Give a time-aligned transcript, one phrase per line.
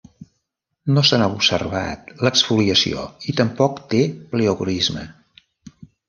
[0.93, 3.03] No se n'ha observat l'exfoliació
[3.33, 5.05] i tampoc té pleocroisme.